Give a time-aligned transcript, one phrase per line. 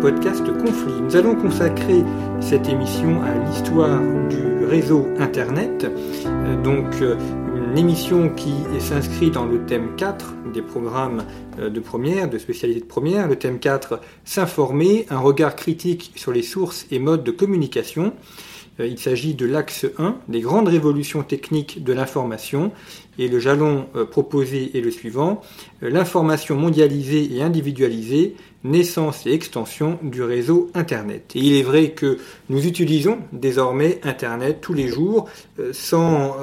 [0.00, 1.00] podcast Conflit.
[1.02, 2.02] Nous allons consacrer
[2.40, 5.86] cette émission à l'histoire du réseau Internet,
[6.50, 7.16] Euh, donc euh,
[7.54, 11.24] une émission qui s'inscrit dans le thème 4 des programmes
[11.58, 13.28] euh, de première, de spécialité de première.
[13.28, 18.12] Le thème 4, s'informer, un regard critique sur les sources et modes de communication.
[18.78, 22.72] Il s'agit de l'axe 1, des grandes révolutions techniques de l'information.
[23.20, 25.42] Et le jalon euh, proposé est le suivant,
[25.82, 31.32] euh, l'information mondialisée et individualisée, naissance et extension du réseau Internet.
[31.34, 32.16] Et il est vrai que
[32.48, 36.36] nous utilisons désormais Internet tous les jours euh, sans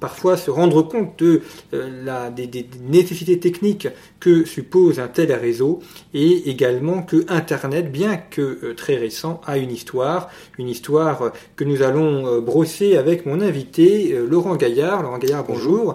[0.00, 1.42] parfois se rendre compte de,
[1.72, 5.80] la, des, nécessités techniques que suppose un tel réseau
[6.14, 11.82] et également que Internet, bien que très récent, a une histoire, une histoire que nous
[11.82, 15.02] allons brosser avec mon invité Laurent Gaillard.
[15.02, 15.91] Laurent Gaillard, bonjour.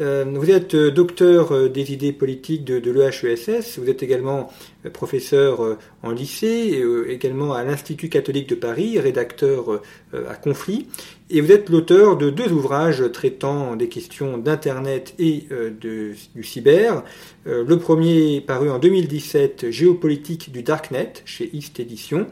[0.00, 4.50] Euh, vous êtes euh, docteur euh, des idées politiques de, l'EHESS, vous êtes également
[4.92, 9.82] professeur en lycée, également à l'Institut catholique de Paris, rédacteur
[10.14, 10.86] à Conflit,
[11.30, 15.48] et vous êtes l'auteur de deux ouvrages traitant des questions d'Internet et
[15.80, 17.02] du cyber.
[17.44, 22.28] Le premier paru en 2017, Géopolitique du Darknet, chez East Edition,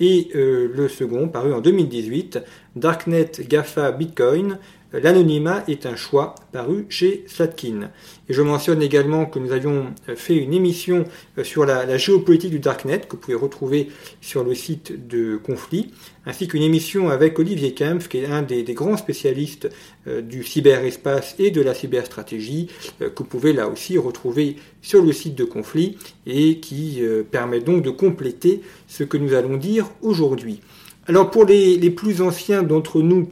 [0.00, 2.40] et le second paru en 2018,
[2.74, 4.58] Darknet, GAFA, Bitcoin,
[4.92, 7.90] L'anonymat est un choix, paru chez Slatkin.
[8.28, 11.04] Et je mentionne également que nous avions euh, fait une émission
[11.38, 13.88] euh, sur la, géopolitique du Darknet, que vous pouvez retrouver
[14.20, 15.92] sur le site de Conflit,
[16.26, 19.68] ainsi qu'une émission avec Olivier Kempf, qui est un des, grands spécialistes
[20.06, 22.68] euh, du cyberespace et de la cyberstratégie,
[23.00, 27.22] euh, que vous pouvez là aussi retrouver sur le site de Conflit, et qui euh,
[27.22, 30.60] permet donc de compléter ce que nous allons dire aujourd'hui.
[31.06, 33.28] Alors pour les plus anciens d'entre nous,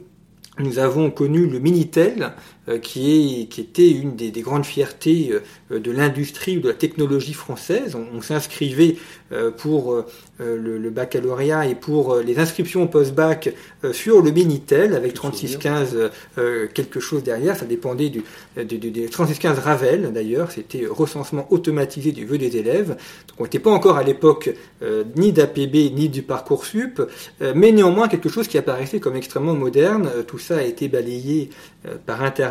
[0.59, 2.33] nous avons connu le Minitel,
[2.81, 5.31] qui, est, qui était une des, des grandes fiertés
[5.71, 7.95] euh, de l'industrie ou de la technologie française.
[7.95, 8.97] On, on s'inscrivait
[9.31, 10.05] euh, pour euh,
[10.39, 15.13] le, le baccalauréat et pour euh, les inscriptions au post-bac euh, sur le Minitel avec
[15.13, 17.55] 3615 euh, quelque chose derrière.
[17.57, 18.23] Ça dépendait du,
[18.57, 20.51] du, du, du 3615 Ravel d'ailleurs.
[20.51, 22.89] C'était recensement automatisé du vœu des élèves.
[22.89, 27.01] Donc on n'était pas encore à l'époque euh, ni d'APB ni du Parcoursup,
[27.41, 30.09] euh, mais néanmoins quelque chose qui apparaissait comme extrêmement moderne.
[30.15, 31.49] Euh, tout ça a été balayé
[31.85, 32.50] euh, par Internet.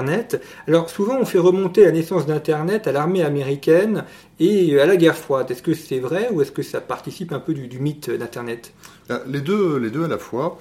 [0.67, 4.05] Alors souvent on fait remonter la naissance d'Internet à l'armée américaine
[4.39, 5.51] et euh, à la guerre froide.
[5.51, 8.73] Est-ce que c'est vrai ou est-ce que ça participe un peu du, mythe d'Internet?
[9.09, 10.59] Ah, Les deux, les deux à la fois,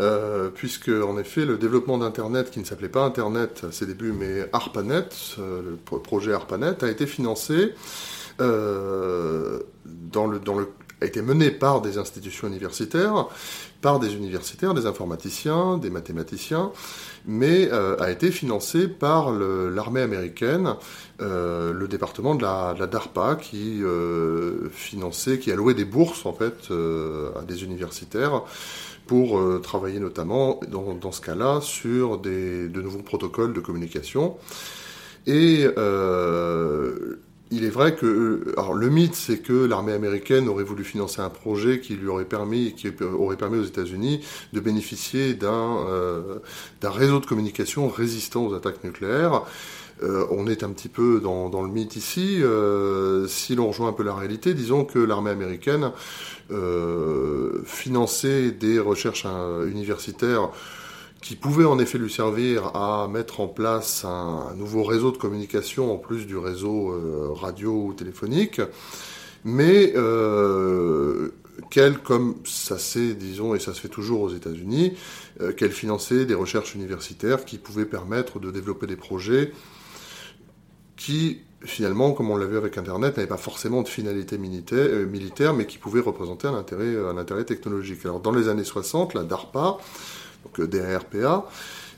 [0.00, 4.12] euh, puisque en effet le développement d'Internet, qui ne s'appelait pas Internet à ses débuts,
[4.12, 7.72] mais ARPANET, euh, le pro- projet ARPANET, a été financé
[8.40, 10.68] euh, dans le, dans le,
[11.00, 13.28] a été mené par des institutions universitaires,
[13.80, 16.70] par des universitaires, des informaticiens, des mathématiciens,
[17.26, 20.74] mais euh, a été financé par l'armée américaine,
[21.20, 26.68] euh, le département de la, DARPA, qui euh, finançait, qui allouait des bourses en fait
[27.36, 28.42] à des universitaires
[29.06, 34.36] pour travailler notamment dans, ce cas-là sur des, de nouveaux protocoles de communication.
[35.26, 35.66] Et
[37.52, 41.28] il est vrai que alors le mythe, c'est que l'armée américaine aurait voulu financer un
[41.28, 46.38] projet qui lui aurait permis, qui aurait permis aux États-Unis de bénéficier d'un euh,
[46.80, 49.42] d'un réseau de communication résistant aux attaques nucléaires.
[50.02, 52.42] Euh, on est un petit peu dans, le mythe ici.
[52.42, 55.92] Euh, si l'on rejoint un peu la réalité, disons que l'armée américaine
[56.50, 60.50] euh, finançait des recherches euh, universitaires
[61.22, 65.94] qui pouvaient en effet lui servir à mettre en place un, nouveau réseau de communication
[65.94, 68.60] en plus du réseau euh, radio ou téléphonique,
[69.44, 71.30] mais euh,
[71.70, 74.94] qu'elle, comme ça c'est, disons, et ça se fait toujours aux États-Unis,
[75.40, 79.52] euh, qu'elle finançait des recherches universitaires qui pouvaient permettre de développer des projets
[80.96, 85.54] qui, finalement, comme on l'a vu avec Internet, n'avaient pas forcément de finalité militaire, militaire
[85.54, 88.04] mais qui pouvaient représenter un intérêt, un intérêt technologique.
[88.04, 89.78] Alors, dans les années 60, la DARPA,
[90.44, 91.46] donc euh, DARPA,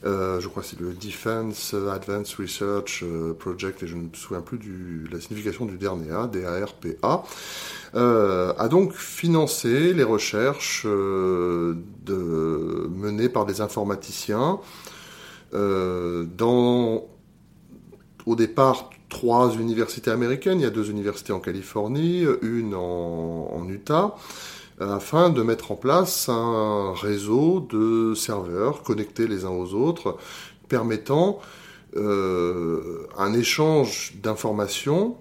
[0.05, 4.09] Euh, je crois que c'est le Defense Advanced Research euh, Project, et je ne me
[4.13, 7.25] souviens plus de la signification du dernier A, DARPA,
[7.95, 11.79] euh, a donc financé les recherches menées
[13.31, 14.61] par des informaticiens
[15.53, 17.07] dans,
[18.27, 20.61] au départ, trois universités américaines.
[20.61, 24.17] Il y a deux universités en Californie, une en Utah
[24.81, 30.17] afin de mettre en place un réseau de serveurs connectés les uns aux autres,
[30.69, 31.41] permettant
[31.97, 35.17] euh, un échange d'informations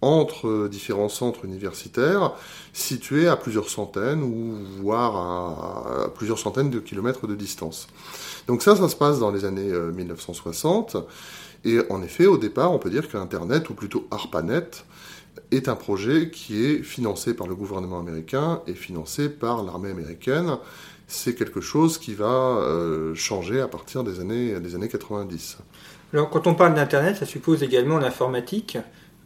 [0.00, 2.34] entre différents centres universitaires
[2.72, 7.88] situés à plusieurs centaines ou voire à, plusieurs centaines de kilomètres de distance.
[8.46, 10.94] Donc ça, ça se passe dans les années 1960.
[10.94, 11.00] Euh,
[11.64, 14.84] Et en effet, au départ, on peut dire qu'Internet, ou plutôt ARPANET,
[15.50, 20.58] est un projet qui est financé par le gouvernement américain et financé par l'armée américaine.
[21.06, 25.58] C'est quelque chose qui va euh, changer à partir des années, des années 90.
[26.12, 28.78] Alors, quand on parle d'Internet, ça suppose également l'informatique,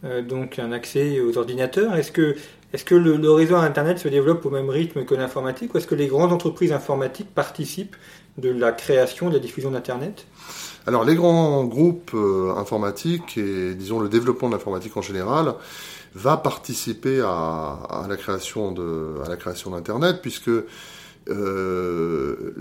[0.04, 1.94] euh, donc un accès aux ordinateurs.
[1.94, 2.36] Est-ce que,
[2.72, 5.94] est que le, réseau Internet se développe au même rythme que l'informatique ou est-ce que
[5.94, 7.96] les grandes entreprises informatiques participent
[8.38, 10.26] de la création, de la diffusion d'Internet?
[10.86, 15.54] Alors les grands groupes euh, informatiques et disons le développement de l'informatique en général
[16.14, 20.50] va participer à, la création de la création d'internet puisque
[21.28, 22.54] euh,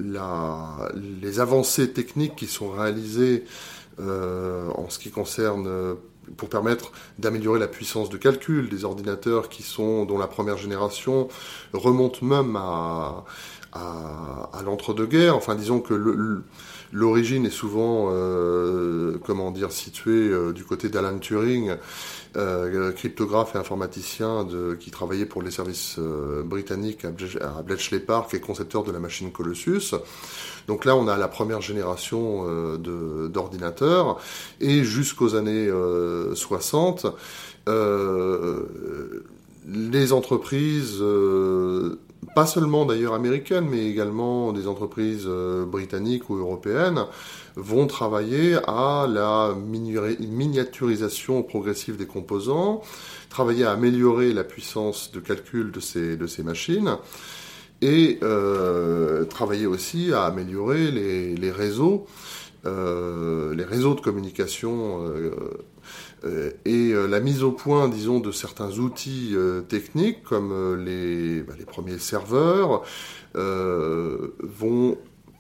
[1.22, 3.46] les avancées techniques qui sont réalisées
[4.00, 5.98] euh, en ce qui concerne
[6.38, 11.28] pour permettre d'améliorer la puissance de calcul des ordinateurs qui sont dont la première génération
[11.74, 13.26] remonte même à,
[14.64, 15.36] l'entre-deux-guerres.
[15.36, 16.44] Enfin, disons que
[16.92, 21.76] l'origine est souvent, euh, comment dire, située euh, du côté d'Alan Turing,
[22.38, 28.34] euh, cryptographe et informaticien de, qui travaillait pour les services euh, britanniques à, Bletchley Park
[28.34, 29.96] et concepteur de la machine Colossus.
[30.66, 34.18] Donc là, on a la première génération euh, d'ordinateurs
[34.62, 35.70] et jusqu'aux années
[36.34, 37.06] 60,
[39.68, 41.02] les entreprises
[42.36, 47.06] pas seulement d'ailleurs américaines, mais également des entreprises euh, britanniques ou européennes,
[47.56, 52.82] vont travailler à la miniaturisation progressive des composants,
[53.30, 56.98] travailler à améliorer la puissance de calcul de ces, machines,
[57.82, 62.06] et euh, travailler aussi à améliorer les réseaux,
[62.66, 65.32] euh, les réseaux de communication euh,
[66.26, 69.36] euh, et la mise au point, disons, de certains outils
[69.68, 72.84] techniques comme les, bah, les, premiers serveurs
[73.34, 74.98] vont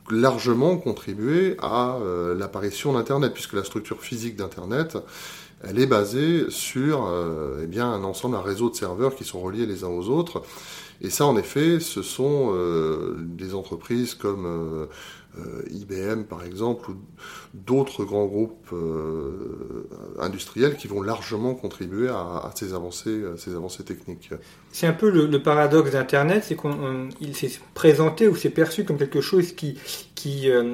[0.09, 1.99] largement contribuer à
[2.35, 4.97] l'apparition d'Internet, puisque la structure physique d'Internet,
[5.63, 7.07] elle est basée sur
[7.61, 10.41] eh bien, un ensemble, un réseau de serveurs qui sont reliés les uns aux autres.
[11.01, 12.53] Et ça, en effet, ce sont
[13.19, 14.87] des entreprises comme
[15.69, 16.91] IBM par exemple,
[17.53, 19.87] d'autres grands groupes euh,
[20.19, 24.31] industriels qui vont largement contribuer à, ces, avancées, ces avancées techniques.
[24.71, 29.19] C'est un peu le, paradoxe d'Internet, c'est qu'il s'est présenté ou s'est perçu comme quelque
[29.19, 29.77] chose qui,
[30.15, 30.73] qui euh,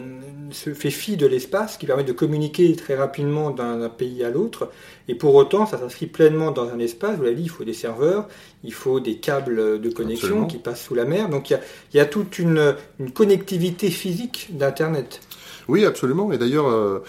[0.51, 4.69] se fait fi de l'espace, qui permet de communiquer très rapidement d'un pays à l'autre,
[5.07, 7.15] et pour autant, ça s'inscrit pleinement dans un espace.
[7.17, 8.27] Vous l'avez dit, il faut des serveurs,
[8.63, 11.61] il faut des câbles de connexion qui passent sous la mer, donc il y a,
[11.93, 15.21] il y a toute une, une connectivité physique d'Internet.
[15.67, 16.67] Oui, absolument, et d'ailleurs...
[16.67, 17.03] Euh,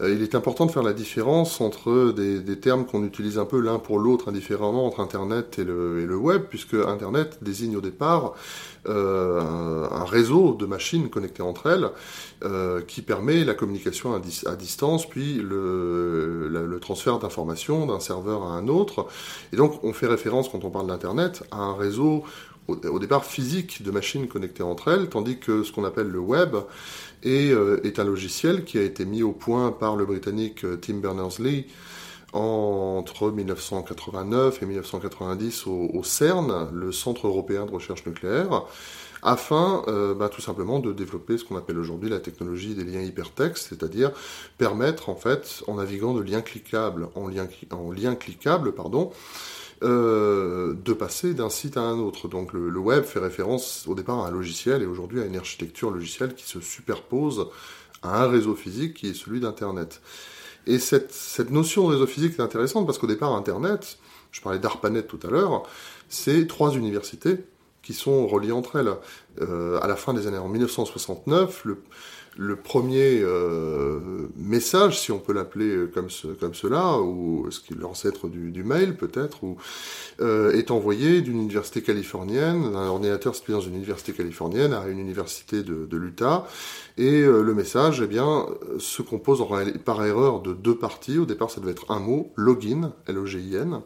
[0.00, 3.60] euh, il est important de faire la différence entre des, termes qu'on utilise un peu
[3.60, 8.32] l'un pour l'autre indifféremment entre Internet et le, web, puisque Internet désigne au départ
[8.88, 11.90] euh, un, réseau de machines connectées entre elles
[12.88, 19.06] qui permet la communication à, distance, puis le transfert d'informations d'un serveur à un autre.
[19.52, 22.24] Et donc on fait référence quand on parle d'Internet à un réseau
[22.68, 26.56] au, départ physique de machines connectées entre elles, tandis que ce qu'on appelle le web
[27.22, 30.94] est, euh, un logiciel qui a été mis au point par le Britannique euh, Tim
[30.94, 31.66] Berners-Lee
[32.32, 38.64] entre 1989 et 1990 au, CERN, le Centre européen de recherche nucléaire,
[39.22, 43.02] afin euh, bah, tout simplement de développer ce qu'on appelle aujourd'hui la technologie des liens
[43.02, 44.12] hypertextes, c'est-à-dire
[44.56, 49.12] permettre en fait, en naviguant de lien cliquable en lien, en lien cliquable, pardon,
[49.82, 52.28] euh, de passer d'un site à un autre.
[52.28, 55.90] Donc le, web fait référence au départ à un logiciel et aujourd'hui à une architecture
[55.90, 57.48] logicielle qui se superpose
[58.02, 60.00] à un réseau physique qui est celui d'Internet.
[60.66, 63.98] Et cette, notion de réseau physique est intéressante parce qu'au départ Internet,
[64.30, 65.64] je parlais d'ARPANET tout à l'heure,
[66.08, 67.38] c'est trois universités
[67.82, 68.92] qui sont reliées entre elles.
[69.40, 71.82] Euh, à la fin des années en 1969, le,
[72.36, 74.00] le premier euh,
[74.36, 78.64] message, si on peut l'appeler comme, ce, comme cela, ou ce qui est l'ancêtre du,
[78.64, 79.40] mail peut-être,
[80.20, 84.98] euh, est envoyé d'une université californienne, d'un ordinateur situé dans une université californienne à une
[84.98, 86.46] université de, l'Utah,
[86.96, 88.46] et euh, le message, eh bien,
[88.78, 89.44] se compose
[89.84, 91.18] par erreur de deux parties.
[91.18, 93.82] Au départ, ça devait être un mot, login, L-O-G-I-N.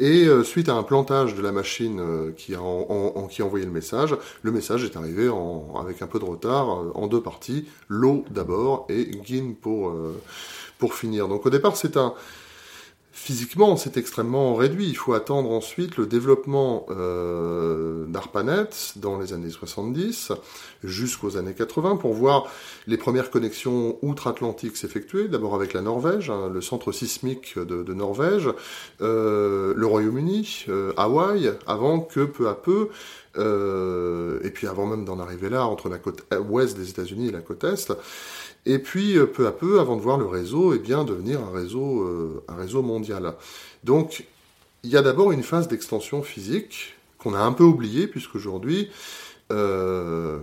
[0.00, 4.16] Et euh, suite à un plantage de la machine euh, qui, a envoyé le message,
[4.40, 5.30] le message est arrivé
[5.78, 7.66] avec un peu de retard euh, en deux parties.
[7.88, 11.28] L'eau d'abord et GIN pour finir.
[11.28, 12.14] Donc au départ, c'est un,
[13.12, 14.88] Physiquement, c'est extrêmement réduit.
[14.88, 20.30] Il faut attendre ensuite le développement euh, d'ARPANET dans les années 70
[20.84, 22.46] jusqu'aux années 80 pour voir
[22.86, 25.26] les premières connexions outre-Atlantique s'effectuer.
[25.26, 28.48] D'abord avec la Norvège, hein, le centre sismique de, Norvège,
[29.00, 32.90] euh, le Royaume-Uni, euh, Hawaï, avant que peu à peu
[33.38, 37.30] euh, et puis avant même d'en arriver là, entre la côte ouest des États-Unis et
[37.30, 37.92] la côte est,
[38.66, 42.02] et puis, euh, peu à peu, avant de voir le réseau, eh devenir un réseau,
[42.02, 43.34] euh, un réseau mondial.
[43.84, 44.26] Donc,
[44.82, 48.90] il y a d'abord une phase d'extension physique qu'on a un peu oubliée, puisqu'aujourd'hui,
[49.52, 50.38] euh,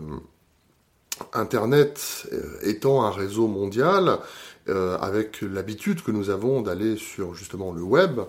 [1.33, 2.29] Internet
[2.61, 4.19] étant un réseau mondial,
[4.67, 8.19] avec l'habitude que nous avons d'aller sur justement le web,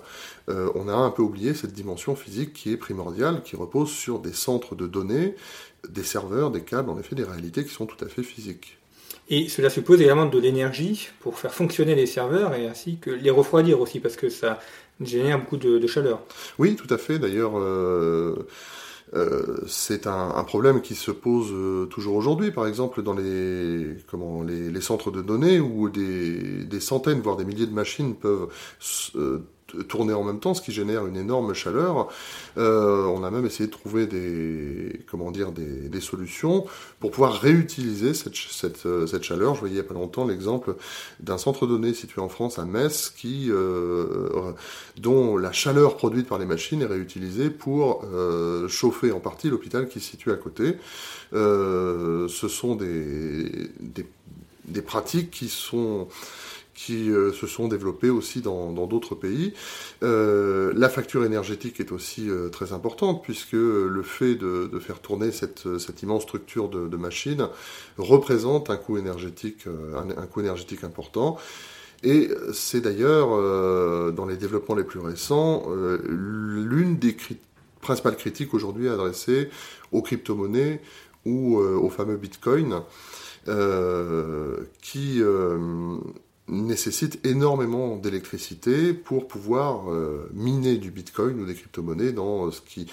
[0.47, 4.33] on a un peu oublié cette dimension physique qui est primordiale, qui repose sur des
[4.33, 5.35] centres de données,
[5.89, 8.78] des serveurs, des câbles, en effet, des réalités qui sont tout à fait physiques.
[9.31, 13.31] Et cela suppose également de l'énergie pour faire fonctionner les serveurs et ainsi que les
[13.31, 14.59] refroidir aussi, parce que ça
[15.01, 16.23] génère beaucoup de, chaleur.
[16.59, 17.19] Oui, tout à fait.
[17.19, 18.47] D'ailleurs, euh,
[19.15, 22.51] euh, c'est un, problème qui se pose euh, toujours aujourd'hui.
[22.51, 27.45] Par exemple, dans les, comment, les, centres de données où des, des, centaines, voire des
[27.45, 28.49] milliers de machines peuvent
[29.89, 32.09] tourner en même temps, ce qui génère une énorme chaleur.
[32.57, 36.67] Euh, on a même essayé de trouver des, comment dire, des, des solutions
[37.01, 39.55] pour pouvoir réutiliser cette, cette, euh, cette, chaleur.
[39.55, 40.77] Je voyais il n'y a pas longtemps l'exemple
[41.21, 44.53] d'un centre de données situé en France à Metz, qui, euh,
[44.97, 49.89] dont la chaleur produite par les machines est réutilisée pour euh, chauffer en partie l'hôpital
[49.89, 50.77] qui se situe à côté.
[51.35, 54.07] Euh, ce sont des, des,
[54.69, 59.53] des pratiques qui euh, se sont développés aussi dans d'autres pays.
[60.03, 65.33] Euh, la facture énergétique est aussi euh, très importante puisque le fait de, faire tourner
[65.33, 65.65] cette,
[66.03, 67.49] immense structure de, machines
[67.97, 69.67] représente un coût énergétique,
[70.85, 71.37] important.
[72.05, 73.31] Et c'est d'ailleurs,
[74.13, 75.67] dans les développements les plus récents,
[76.05, 77.17] l'une des
[77.81, 79.51] principales critiques aujourd'hui adressées
[79.91, 80.81] aux crypto-monnaies
[81.25, 82.83] ou au fameux Bitcoin,
[84.83, 85.23] qui
[86.49, 92.87] nécessite énormément d'électricité pour pouvoir euh, miner du bitcoin ou des crypto-monnaies dans ce qui,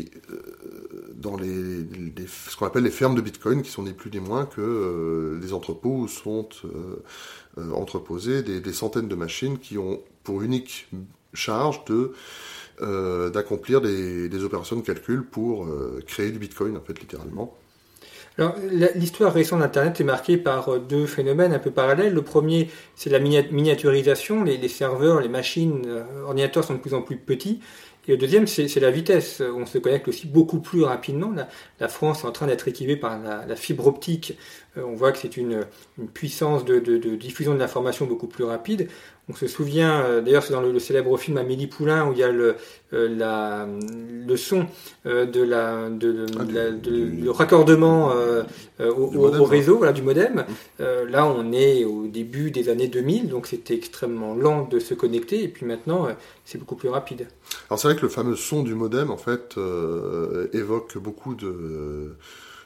[0.00, 1.84] euh, dans les,
[2.26, 5.38] ce qu'on appelle les fermes de bitcoin qui sont ni plus ni moins que euh,
[5.40, 7.02] des entrepôts où sont euh,
[7.58, 10.88] euh, entreposées des, centaines de machines qui ont pour unique
[11.34, 11.82] charge
[13.32, 15.68] d'accomplir des, opérations de calcul pour
[16.06, 17.56] créer du bitcoin en fait littéralement
[18.94, 22.12] l'histoire récente d'Internet est marquée par euh, deux phénomènes un peu parallèles.
[22.12, 24.44] Le premier, c'est la miniaturisation.
[24.44, 27.60] Les, serveurs, les machines, euh, ordinateurs sont de plus en plus petits.
[28.08, 29.40] Et le deuxième, c'est la vitesse.
[29.40, 31.32] On se connecte aussi beaucoup plus rapidement.
[31.78, 34.36] La, France est en train d'être équipée par la, fibre optique.
[34.76, 35.66] Euh, on voit que c'est une,
[36.14, 36.78] puissance de
[37.14, 38.88] diffusion de l'information beaucoup plus rapide.
[39.30, 42.18] On se souvient, euh, d'ailleurs, c'est dans le, le, célèbre film Amélie Poulain où il
[42.18, 42.56] y a le,
[42.92, 43.68] euh, la,
[44.26, 44.66] le son
[45.06, 48.12] euh, de la, de, ah, la, de, du, le raccordement
[48.80, 50.44] au, modem, au, réseau, voilà, du modem.
[50.78, 50.84] Mmh.
[51.10, 55.44] là, on est au début des années 2000, donc c'était extrêmement lent de se connecter,
[55.44, 56.08] et puis maintenant,
[56.44, 57.28] c'est beaucoup plus rapide.
[57.68, 59.56] Alors c'est vrai que le fameux son du modem, en fait,
[60.52, 62.16] évoque beaucoup de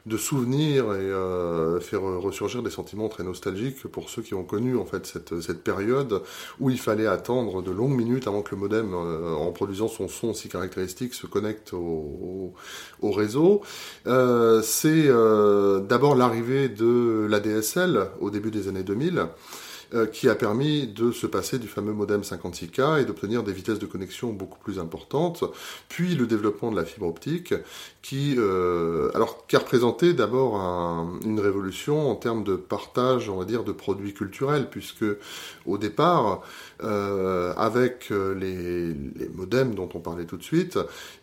[0.06, 4.76] de souvenirs et euh, faire ressurgir des sentiments très nostalgiques pour ceux qui ont connu
[4.76, 6.22] en fait cette, cette période
[6.60, 10.08] où il fallait attendre de longues minutes avant que le modem, euh, en produisant son
[10.08, 12.54] son si caractéristique, se connecte au, au,
[13.00, 13.62] au réseau.
[14.06, 19.26] Euh, C'est euh, d'abord l'arrivée de l'ADSL au début des années 2000 euh,
[20.12, 23.86] qui a permis de se passer du fameux modem 56K et d'obtenir des vitesses de
[23.86, 25.44] connexion beaucoup plus importantes,
[25.88, 27.54] puis le développement de la fibre optique,
[28.02, 33.38] qui, euh, alors, qui a représenté d'abord un, une révolution en termes de partage, on
[33.38, 35.06] va dire, de produits culturels, puisque
[35.64, 36.42] au départ,
[36.82, 40.78] euh, avec les, les, modems dont on parlait tout de suite,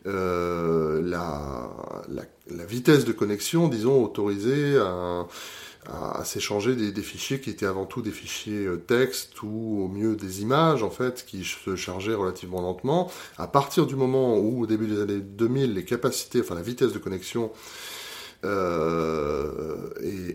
[0.07, 1.69] euh, la,
[2.09, 5.27] la, la, vitesse de connexion, disons, autorisée à
[5.89, 10.15] à, s'échanger des, fichiers qui étaient avant tout des fichiers euh, texte ou au mieux
[10.15, 13.11] des images en fait qui se chargeaient relativement lentement.
[13.37, 16.93] À partir du moment où au début des années 2000 les capacités, enfin la vitesse
[16.93, 17.51] de connexion
[18.43, 19.89] euh,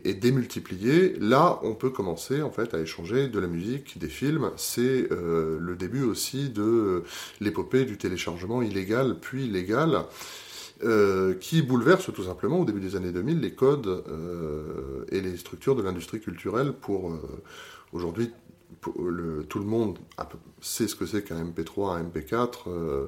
[0.05, 4.50] démultipliée, là on peut commencer en fait à échanger de la musique, des films.
[4.57, 7.05] C'est euh, le début aussi de
[7.41, 10.07] l'épopée du téléchargement illégal puis légal.
[10.85, 15.38] Euh, qui bouleverse tout simplement au début des années 2000 les codes euh, et les
[15.38, 17.42] structures de l'industrie culturelle pour euh,
[17.95, 18.30] aujourd'hui
[18.99, 19.99] le, tout le monde
[20.61, 22.69] sait ce que c'est qu'un MP3, un MP4.
[22.69, 23.07] Euh,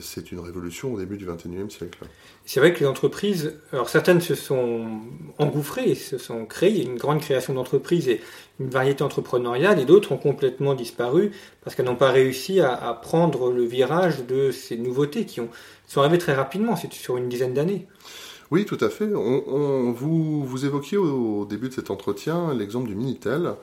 [0.00, 1.98] c'est une révolution au début du XXIe siècle.
[2.44, 5.00] C'est vrai que les entreprises, alors certaines se sont
[5.38, 8.20] engouffrées, se sont créées, une grande création d'entreprises et
[8.60, 12.94] une variété entrepreneuriale, et d'autres ont complètement disparu parce qu'elles n'ont pas réussi à, à,
[12.94, 15.48] prendre le virage de ces nouveautés qui ont,
[15.86, 17.86] sont arrivées très rapidement, c'est sur une dizaine d'années.
[18.50, 19.14] Oui, tout à fait.
[19.14, 23.54] On, on, vous, vous évoquiez au, au, début de cet entretien l'exemple du Minitel.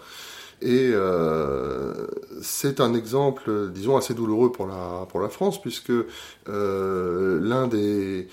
[0.62, 2.08] Et euh,
[2.42, 5.92] c'est un exemple, disons, assez douloureux pour la, France, puisque
[6.50, 8.28] euh, l'un des...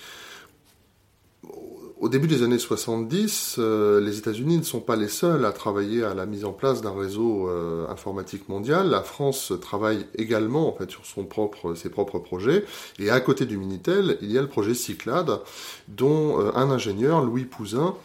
[1.99, 6.03] Au début des années 70, euh, les États-Unis ne sont pas les seuls à travailler
[6.03, 8.89] à la mise en place d'un réseau euh, informatique mondial.
[8.89, 12.65] La France travaille également en fait sur ses propres projets.
[12.99, 15.39] Et à côté du Minitel, il y a le projet Cyclade,
[15.87, 17.95] dont un ingénieur, Louis Pouzin,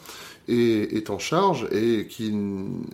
[0.48, 2.34] est, en charge et qui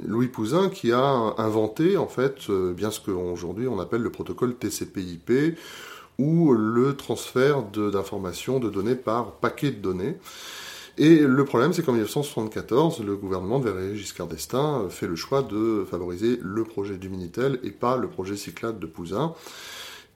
[0.04, 4.54] Louis Pouzin qui a inventé en fait euh, bien ce qu'aujourd'hui on appelle le protocole
[4.56, 5.56] TCP/IP
[6.18, 10.16] ou le transfert d'informations de, données par paquet de données.
[10.96, 15.42] Et le problème, c'est qu'en 1974, le gouvernement de Valéry Giscard d'Estaing fait le choix
[15.42, 19.34] de favoriser le projet du Minitel et pas le projet Cyclade de Pouzin.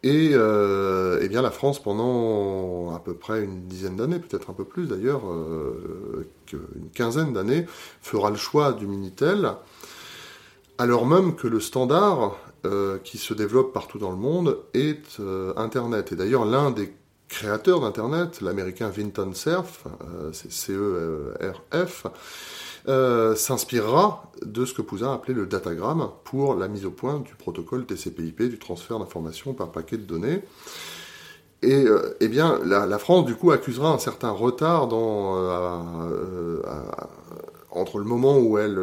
[0.05, 4.53] Et euh, eh bien la France, pendant à peu près une dizaine d'années, peut-être un
[4.53, 7.67] peu plus d'ailleurs, euh, une quinzaine d'années,
[8.01, 9.55] fera le choix du Minitel,
[10.79, 15.53] alors même que le standard euh, qui se développe partout dans le monde est euh,
[15.57, 16.13] Internet.
[16.13, 16.93] Et d'ailleurs, l'un des
[17.29, 19.85] créateurs d'Internet, l'américain Vinton Cerf,
[20.33, 22.07] c'est C-E-R-F,
[22.87, 27.35] euh, s'inspirera de ce que Pouzin appelait le datagramme pour la mise au point du
[27.35, 30.43] protocole TCP/IP, du transfert d'informations par paquet de données.
[31.63, 36.63] Et euh, eh bien, la, France, du coup, accusera un certain retard euh,
[37.71, 38.79] entre le moment où elle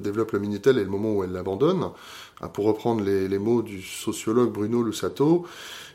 [0.00, 1.90] développe le Minitel et le moment où elle l'abandonne.
[2.52, 5.46] Pour reprendre les, mots du sociologue Bruno Lussato,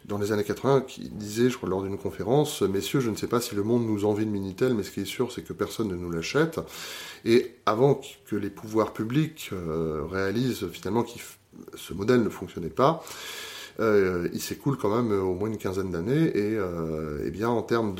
[0.07, 3.27] dans les années 80, qui disait, je crois, lors d'une conférence, Messieurs, je ne sais
[3.27, 5.53] pas si le monde nous envie de Minitel, mais ce qui est sûr, c'est que
[5.53, 6.59] personne ne nous l'achète.
[7.25, 11.09] Et avant que les pouvoirs publics euh, réalisent finalement que
[11.75, 13.03] ce modèle ne fonctionnait pas,
[13.79, 17.61] euh, il s'écoule quand même au moins une quinzaine d'années, et, euh, et, bien en
[17.61, 17.95] termes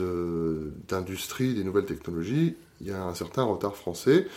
[0.88, 4.28] d'industrie, des nouvelles technologies, il y a un certain retard français.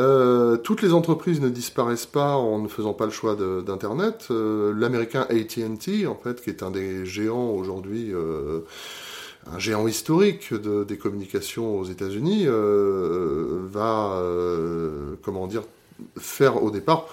[0.00, 4.28] Euh, toutes les entreprises ne disparaissent pas en ne faisant pas le choix d'Internet.
[4.30, 8.60] Euh, L'américain AT&T, en fait, qui est un des géants aujourd'hui, euh,
[9.46, 14.22] un géant historique de, des communications aux États-Unis, va,
[15.22, 15.62] comment dire,
[16.18, 17.06] faire au départ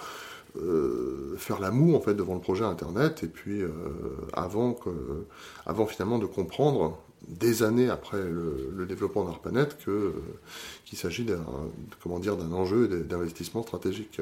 [1.38, 3.62] faire la moue en fait devant le projet Internet et puis
[4.34, 4.76] avant
[5.88, 10.13] finalement de comprendre des années après le, le développement d'ARPANET euh,
[10.86, 11.43] qu'il s'agit d'un
[12.01, 14.21] comment dire d'un enjeu d'investissement stratégique.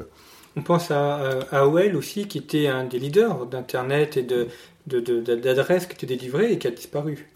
[0.56, 4.48] On pense à, à AOL aussi qui était un des leaders d'internet et de
[4.86, 7.28] d'adresses de, qui étaient délivrées et qui a disparu.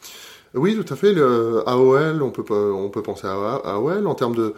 [0.54, 1.12] Oui, tout à fait.
[1.12, 4.54] Le AOL, on peut on peut penser à AOL en termes de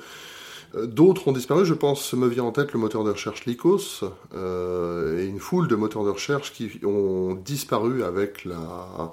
[0.75, 5.21] D'autres ont disparu, je pense, me vient en tête le moteur de recherche Lycos euh,
[5.21, 9.05] et une foule de moteurs de recherche qui ont disparu avec la, euh,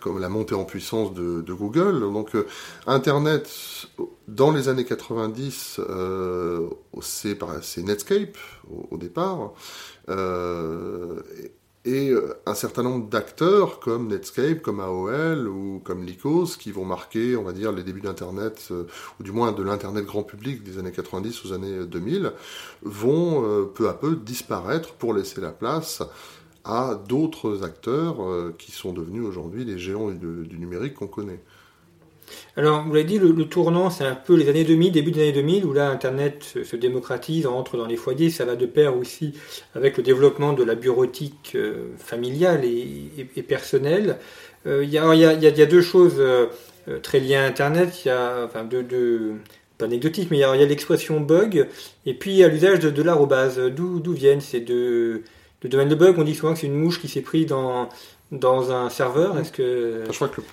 [0.00, 2.00] comme la montée en puissance de, Google.
[2.00, 2.46] Donc euh,
[2.86, 3.50] Internet,
[4.26, 6.68] dans les années 90, euh,
[7.00, 8.36] c'est Netscape
[8.90, 9.52] au, départ,
[10.08, 11.20] euh,
[11.84, 12.12] et
[12.44, 17.44] un certain nombre d'acteurs comme Netscape, comme AOL ou comme Lycos qui vont marquer, on
[17.44, 18.68] va dire, les débuts d'Internet,
[19.18, 22.32] ou du moins de l'Internet grand public des années 90 aux années 2000,
[22.82, 26.02] vont peu à peu disparaître pour laisser la place
[26.68, 31.40] à d'autres acteurs euh, qui sont devenus aujourd'hui les géants du, numérique qu'on connaît.
[32.58, 35.32] Alors, vous l'avez dit, le, tournant, c'est un peu les années 2000, début des années
[35.32, 38.28] 2000, où là, Internet se, se, démocratise, entre dans les foyers.
[38.28, 39.32] Ça va de pair aussi
[39.74, 44.18] avec le développement de la bureautique euh, familiale et, personnelle.
[44.66, 46.48] Il y, a deux choses euh,
[47.02, 48.04] très liées à Internet.
[48.04, 49.36] Il y a, enfin, deux,
[49.78, 51.66] pas anecdotiques, mais il y a, l'expression bug,
[52.04, 53.58] et puis il y a l'usage de, de l'arrobase.
[53.58, 55.22] D'où viennent ces deux
[55.62, 57.88] le domaine de bug, on dit souvent que c'est une mouche qui s'est pris dans,
[58.30, 59.38] dans un serveur.
[59.38, 60.04] Est-ce que.
[60.08, 60.46] Je crois que le...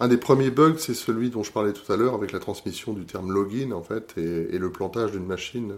[0.00, 2.92] un des premiers bugs, c'est celui dont je parlais tout à l'heure avec la transmission
[2.92, 5.72] du terme login en fait et, le plantage d'une machine.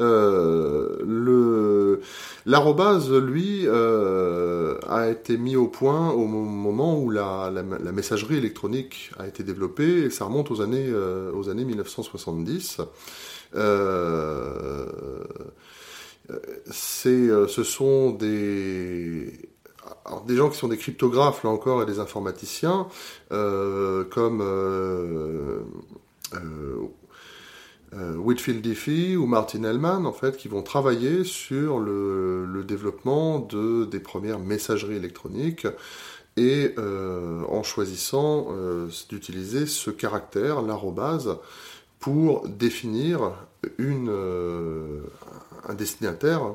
[0.00, 2.00] Euh, le
[2.46, 9.10] l'arrobase, lui, euh, a été mis au point au moment où la, la, messagerie électronique
[9.18, 12.80] a été développée et ça remonte aux années euh, aux années 1970.
[16.70, 19.32] C'est ce sont des
[20.26, 22.88] des gens qui sont des cryptographes, là encore, et des informaticiens,
[23.32, 25.60] euh, comme euh,
[26.34, 33.84] euh, Whitfield Diffie ou Martin Hellman, en fait, qui vont travailler sur le, développement de,
[33.84, 35.66] des premières messageries électroniques
[36.36, 38.48] et en choisissant
[39.08, 41.36] d'utiliser ce caractère, l'arrobase,
[42.04, 43.32] pour définir
[43.78, 44.10] une,
[45.66, 46.54] un destinataire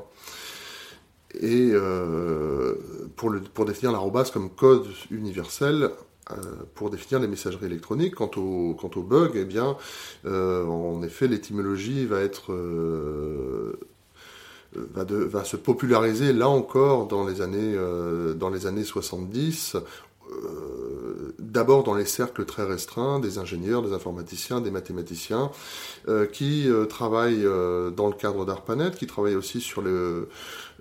[1.34, 2.74] et euh,
[3.16, 5.90] pour, pour définir l'arrobase comme code universel
[6.30, 6.34] euh,
[6.76, 8.14] pour définir les messageries électroniques.
[8.14, 9.76] Quant au, quant au bug, eh bien,
[10.24, 12.20] euh, en effet, l'étymologie va
[14.72, 17.74] va, va, se populariser là encore dans les années
[18.36, 19.78] dans les années 70
[21.38, 25.50] d'abord dans les cercles très restreints des ingénieurs, des informaticiens, des mathématiciens,
[26.32, 30.28] qui travaillent dans le cadre d'ARPANET, qui travaillent aussi sur le,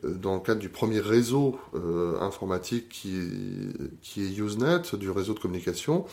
[0.06, 3.14] euh, dans le cadre du premier réseau euh, informatique qui,
[4.02, 6.06] qui, est Usenet, du réseau de communication,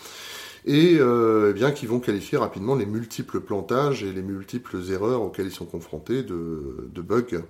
[0.65, 5.23] et euh, eh bien qui vont qualifier rapidement les multiples plantages et les multiples erreurs
[5.23, 7.43] auxquelles ils sont confrontés de bugs.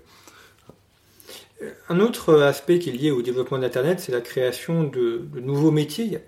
[1.89, 6.19] Un autre aspect qui est lié au développement d'Internet, c'est la création de, nouveaux métiers.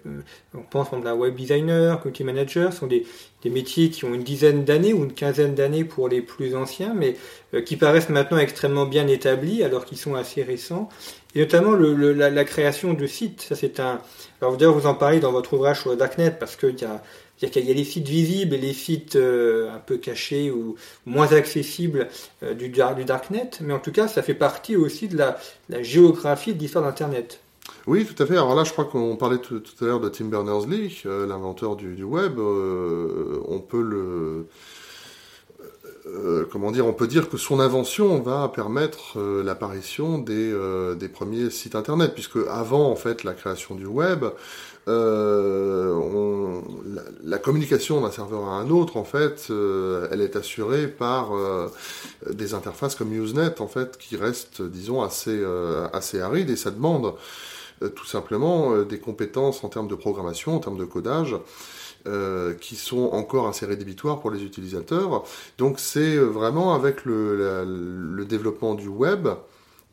[0.55, 3.05] On pense à web designer, community manager, sont des,
[3.45, 7.15] métiers qui ont une dizaine d'années ou une quinzaine d'années pour les plus anciens, mais
[7.53, 10.89] euh, qui paraissent maintenant extrêmement bien établis alors qu'ils sont assez récents.
[11.35, 13.43] Et notamment la, création de sites.
[13.43, 14.01] Ça, c'est un.
[14.41, 17.03] Alors d'ailleurs, vous en parlez dans votre ouvrage sur le Darknet parce qu'il y a
[17.39, 20.75] c'est-à-dire qu'il y a les sites visibles et les sites euh, un peu cachés ou
[21.07, 22.09] moins accessibles
[22.43, 25.39] euh, du, Darknet, mais en tout cas, ça fait partie aussi de la,
[25.83, 27.41] géographie de l'histoire d'Internet.
[27.87, 28.33] Oui, tout à fait.
[28.33, 31.95] Alors là, je crois qu'on parlait tout, à l'heure de Tim Berners-Lee, euh, l'inventeur du,
[31.95, 32.39] du, web.
[32.39, 34.47] on peut le
[36.51, 40.55] comment dire, on peut dire que son invention va permettre l'apparition des,
[40.99, 44.25] des, premiers sites internet, puisque avant en fait la création du web,
[44.89, 46.61] euh,
[47.25, 51.69] la, communication d'un serveur à un autre, en fait, euh, elle est assurée par euh,
[52.31, 55.45] des interfaces comme Usenet, en fait, qui restent, disons, assez,
[56.21, 57.15] arides et ça demande
[57.95, 61.37] tout simplement des compétences en termes de programmation, en termes de codage.
[62.61, 65.25] qui sont encore assez rédhibitoires pour les utilisateurs.
[65.59, 69.29] Donc c'est vraiment avec le, développement du web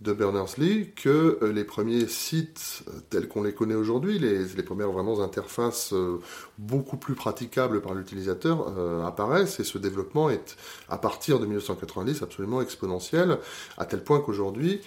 [0.02, 4.92] de Berners-Lee que euh, les premiers sites euh, tels qu'on les connaît aujourd'hui, les, premières
[4.92, 6.20] vraiment interfaces euh,
[6.58, 10.58] beaucoup plus praticables par l'utilisateur apparaissent et ce développement est
[10.90, 13.38] à partir de 1990 absolument exponentiel
[13.78, 14.82] à tel point qu'aujourd'hui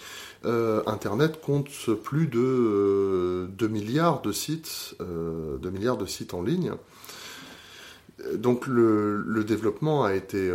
[0.45, 1.71] Internet compte
[2.03, 6.73] plus de 2 milliards de sites, 2 milliards de sites en ligne.
[8.35, 10.51] Donc le, développement a été,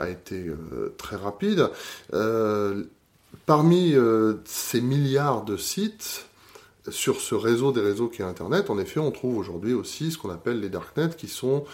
[0.00, 0.50] a été
[0.96, 1.70] très rapide.
[3.48, 6.26] Parmi euh, ces milliards de sites,
[6.90, 10.18] sur ce réseau des réseaux qui est Internet, en effet, on trouve aujourd'hui aussi ce
[10.18, 11.64] qu'on appelle les darknets, qui sont,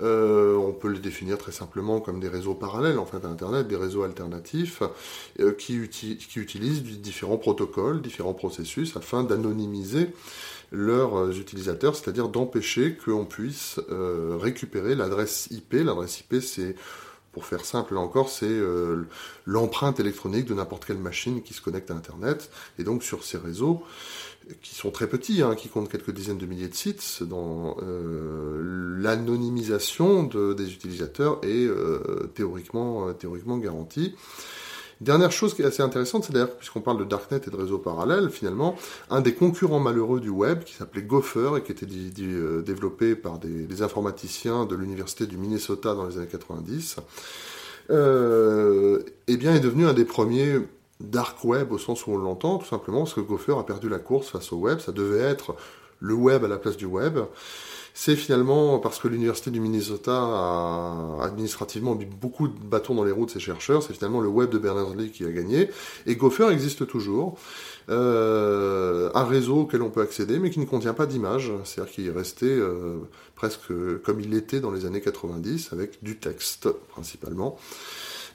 [0.00, 3.76] euh, on peut les définir très simplement comme des réseaux parallèles, en à Internet, des
[3.76, 4.82] réseaux alternatifs,
[5.38, 10.08] euh, qui, qui, utilisent différents protocoles, différents processus, afin d'anonymiser
[10.72, 13.78] leurs utilisateurs, c'est-à-dire d'empêcher qu'on puisse
[14.40, 15.74] récupérer l'adresse IP.
[15.74, 16.74] L'adresse IP, c'est
[17.38, 19.06] pour faire simple, là encore, c'est euh,
[19.46, 22.50] l'empreinte électronique de n'importe quelle machine qui se connecte à Internet.
[22.80, 23.84] Et donc sur ces réseaux,
[24.60, 30.24] qui sont très petits, hein, qui comptent quelques dizaines de milliers de sites, euh, l'anonymisation
[30.24, 34.16] des utilisateurs est euh, théoriquement, théoriquement garantie.
[35.00, 37.78] Dernière chose qui est assez intéressante, c'est d'ailleurs, puisqu'on parle de Darknet et de réseaux
[37.78, 38.76] parallèles, finalement,
[39.10, 41.86] un des concurrents malheureux du web, qui s'appelait Gopher et qui était
[42.20, 46.96] euh, développé par des, informaticiens de l'université du Minnesota dans les années 90,
[47.90, 50.58] euh, eh bien, est devenu un des premiers
[51.00, 54.00] dark web au sens où on l'entend, tout simplement parce que Gopher a perdu la
[54.00, 54.80] course face au web.
[54.80, 55.54] Ça devait être
[56.00, 57.18] le web à la place du web
[58.00, 63.10] c'est finalement parce que l'université du Minnesota a administrativement mis beaucoup de bâtons dans les
[63.10, 65.68] roues de ses chercheurs, c'est finalement le web de Berners-Lee qui a gagné.
[66.06, 67.40] Et Gopher existe toujours.
[67.90, 72.06] Euh, un réseau auquel on peut accéder, mais qui ne contient pas d'image, c'est-à-dire qu'il
[72.06, 72.98] est resté euh,
[73.34, 73.72] presque
[74.04, 77.58] comme il était dans les années 90, avec du texte principalement.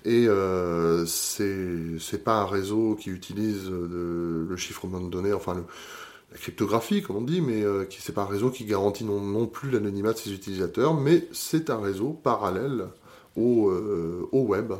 [0.03, 5.63] Et euh, c'est pas un réseau qui utilise le chiffrement de données, enfin le,
[6.33, 9.47] la cryptographie, comme on dit, mais qui c'est pas un réseau qui garantit non, non
[9.47, 12.87] plus l'anonymat de ses utilisateurs, mais c'est un réseau parallèle
[13.37, 13.71] au,
[14.31, 14.73] au web.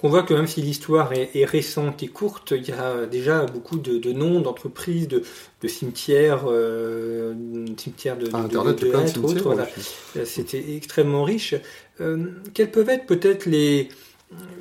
[0.00, 3.78] On voit que même si l'histoire est, récente et courte, il y a déjà beaucoup
[3.78, 5.22] de, noms d'entreprises, de,
[5.66, 7.34] cimetières, euh,
[7.76, 9.66] cimetières de, ah, Internet, de, Voilà.
[10.24, 11.56] C'était extrêmement riche.
[12.00, 13.88] Euh, quelles peuvent être peut-être les,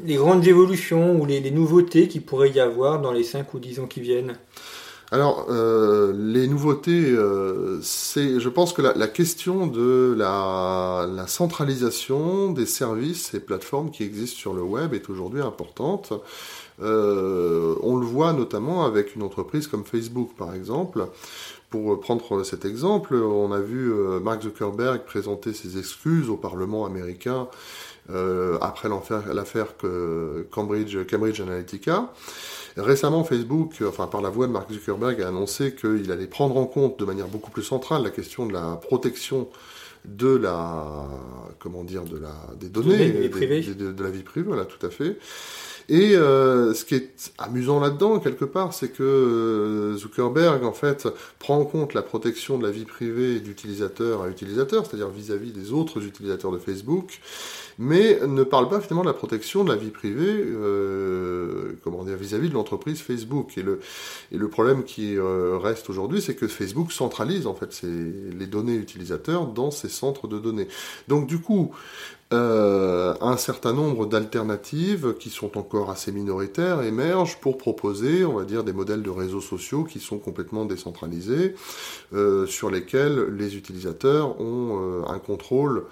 [0.04, 3.60] les grandes évolutions ou les, les nouveautés qu'il pourrait y avoir dans les 5 ou
[3.60, 4.40] 10 ans qui viennent?
[5.10, 12.66] Alors, euh, les nouveautés, euh, c'est, je pense que la, question de la, centralisation des
[12.66, 16.12] services et plateformes qui existent sur le web est aujourd'hui importante.
[16.82, 21.08] Euh, on le voit notamment avec une entreprise comme Facebook, par exemple.
[21.70, 27.48] Pour prendre cet exemple, on a vu Mark Zuckerberg présenter ses excuses au Parlement américain
[28.62, 28.90] après
[29.34, 29.68] l'affaire
[30.52, 32.12] Cambridge, Cambridge Analytica.
[32.78, 36.66] Récemment, Facebook, enfin par la voix de Mark Zuckerberg, a annoncé qu'il allait prendre en
[36.66, 39.50] compte de manière beaucoup plus centrale la question de la protection
[40.06, 41.08] de la
[41.60, 45.18] comment dire de la des données, de, de, la vie privée, voilà, tout à fait.
[45.90, 51.08] Et euh, ce qui est amusant là-dedans, quelque part, c'est que euh, Zuckerberg, en fait,
[51.40, 55.72] prend en compte la protection de la vie privée d'utilisateur à utilisateur, c'est-à-dire vis-à-vis des
[55.72, 57.22] autres utilisateurs de Facebook,
[57.80, 62.18] mais ne parle pas finalement de la protection de la vie privée, euh, comment dire,
[62.18, 63.58] vis-à-vis de l'entreprise Facebook.
[63.58, 69.46] Et le, problème qui reste aujourd'hui, c'est que Facebook centralise en fait les données utilisateurs
[69.46, 70.68] dans ses centres de données.
[71.08, 71.72] Donc du coup,
[72.34, 78.44] euh, un certain nombre d'alternatives qui sont encore assez minoritaires émergent pour proposer, on va
[78.44, 81.56] dire, des modèles de réseaux sociaux qui sont complètement décentralisés,
[82.14, 85.86] euh, sur lesquels les utilisateurs ont euh, un contrôle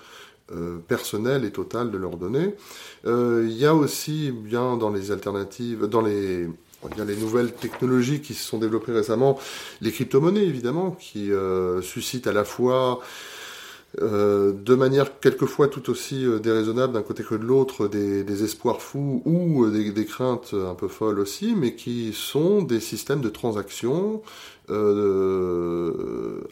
[0.88, 2.54] personnel et total de leurs données.
[3.04, 6.48] Il y a aussi bien dans les alternatives, dans les
[7.08, 9.40] les nouvelles technologies qui se sont développées récemment,
[9.82, 11.32] les crypto-monnaies évidemment, qui
[11.82, 13.02] suscitent à la fois
[14.02, 18.82] euh, de manière quelquefois tout aussi euh, déraisonnable d'un côté que de l'autre, des, espoirs
[18.82, 23.30] fous ou euh, des, craintes un peu folles aussi, mais qui sont des systèmes de
[23.30, 24.22] transactions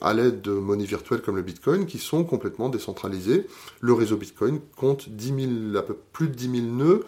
[0.03, 3.47] à l'aide de monnaies virtuelles comme le Bitcoin qui sont complètement décentralisées.
[3.79, 7.03] Le réseau Bitcoin compte 10 000, à peu plus de 10 000 nœuds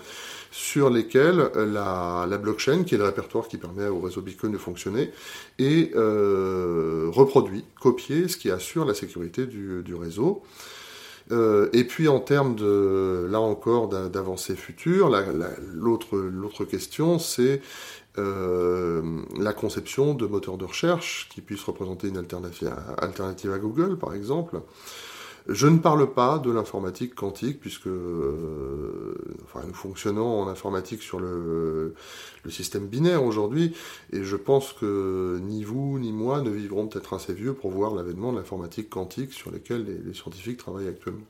[0.51, 5.11] sur lesquels la, blockchain, qui est le répertoire qui permet au réseau Bitcoin de fonctionner,
[5.59, 10.41] est euh, reproduit, copié, ce qui assure la sécurité du, réseau.
[11.31, 15.09] Euh, et puis en termes de, là encore, d'avancées futures,
[15.73, 17.61] l'autre question, c'est
[18.17, 24.13] euh, la conception de moteurs de recherche qui puissent représenter une alternative à Google, par
[24.13, 24.61] exemple.
[25.47, 31.19] Je ne parle pas de l'informatique quantique, puisque euh, enfin, nous fonctionnons en informatique sur
[31.19, 31.93] le,
[32.49, 33.75] système binaire aujourd'hui,
[34.11, 37.93] et je pense que ni vous ni moi ne vivrons peut-être assez vieux pour voir
[37.93, 41.25] l'avènement de l'informatique quantique sur lesquels les scientifiques travaillent actuellement.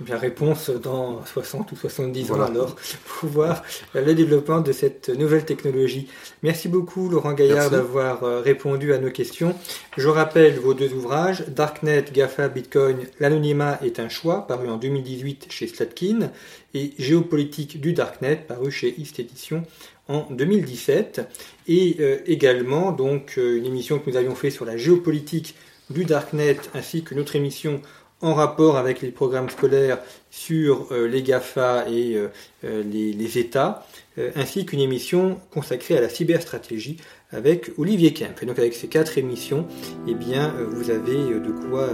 [0.00, 5.44] Bien, réponse dans 60 ou 70 ans alors, pour voir le développement de cette nouvelle
[5.44, 6.06] technologie.
[6.44, 9.56] Merci beaucoup Laurent Gaillard d'avoir euh, répondu à nos questions.
[9.96, 15.46] Je rappelle vos deux ouvrages, Darknet, GAFA, Bitcoin, l'anonymat est un choix, paru en 2018
[15.50, 16.30] chez Slatkin,
[16.74, 19.64] et Géopolitique du Darknet, paru chez East Edition
[20.06, 21.22] en 2017.
[21.66, 25.56] Et euh, également donc euh, une émission que nous avions fait sur la géopolitique
[25.90, 27.80] du Darknet, ainsi que notre émission
[28.20, 29.98] en rapport avec les programmes scolaires
[30.30, 32.28] sur euh, les GAFA et euh,
[32.64, 33.86] euh, les, États,
[34.34, 36.96] ainsi qu'une émission consacrée à la cyberstratégie
[37.30, 38.42] avec Olivier Kemp.
[38.42, 39.68] Et donc avec ces quatre émissions,
[40.08, 41.88] eh bien, vous avez de quoi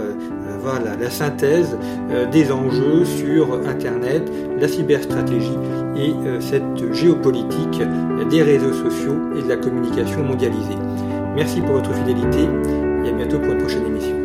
[0.51, 1.77] avoir la, synthèse
[2.31, 4.23] des enjeux sur Internet,
[4.59, 5.57] la cyberstratégie
[5.95, 7.81] et cette géopolitique
[8.29, 10.79] des réseaux sociaux et de la communication mondialisée.
[11.35, 12.43] Merci pour votre fidélité
[13.05, 14.24] et à bientôt pour une prochaine émission.